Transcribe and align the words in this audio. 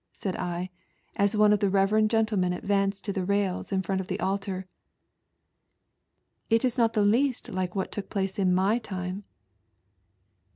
said 0.13 0.35
I, 0.37 0.71
as 1.15 1.37
one 1.37 1.53
of 1.53 1.59
tha 1.59 1.69
reverend 1.69 2.09
gentlemen 2.09 2.53
advanced 2.53 3.05
to 3.05 3.13
the 3.13 3.23
rails 3.23 3.71
in 3.71 3.83
front 3.83 4.01
of 4.01 4.07
the 4.07 4.19
altar. 4.19 4.65
"It 6.49 6.65
is 6.65 6.75
not 6.75 6.93
the 6.93 7.03
least 7.05 7.49
like 7.49 7.75
what 7.75 7.91
took 7.91 8.09
place 8.09 8.39
in 8.39 8.51
my 8.51 8.79
time 8.79 9.25